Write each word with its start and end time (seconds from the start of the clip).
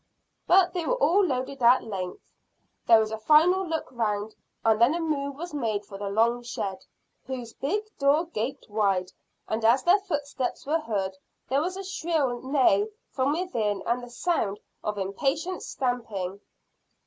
But 0.47 0.73
they 0.73 0.83
were 0.87 0.95
all 0.95 1.23
loaded 1.23 1.61
at 1.61 1.83
length, 1.83 2.27
there 2.87 2.99
was 2.99 3.11
a 3.11 3.19
final 3.19 3.63
look 3.63 3.87
round, 3.91 4.33
and 4.65 4.81
then 4.81 4.95
a 4.95 4.99
move 4.99 5.35
was 5.35 5.53
made 5.53 5.85
for 5.85 5.99
the 5.99 6.09
long 6.09 6.41
shed, 6.41 6.83
whose 7.27 7.53
big 7.53 7.83
door 7.99 8.25
gaped 8.25 8.67
wide, 8.67 9.11
and 9.47 9.63
as 9.63 9.83
their 9.83 9.99
footsteps 9.99 10.65
were 10.65 10.79
heard 10.79 11.17
there 11.49 11.61
was 11.61 11.77
a 11.77 11.83
shrill 11.83 12.41
neigh 12.41 12.87
from 13.11 13.31
within 13.33 13.83
and 13.85 14.01
the 14.01 14.09
sound 14.09 14.59
of 14.83 14.97
impatient 14.97 15.61
stamping. 15.61 16.41